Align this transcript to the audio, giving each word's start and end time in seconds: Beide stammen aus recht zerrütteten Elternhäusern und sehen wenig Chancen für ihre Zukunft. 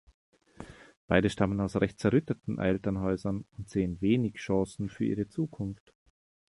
Beide 1.05 1.29
stammen 1.29 1.61
aus 1.61 1.75
recht 1.75 1.99
zerrütteten 1.99 2.57
Elternhäusern 2.57 3.45
und 3.55 3.69
sehen 3.69 4.01
wenig 4.01 4.33
Chancen 4.37 4.89
für 4.89 5.05
ihre 5.05 5.27
Zukunft. 5.27 5.93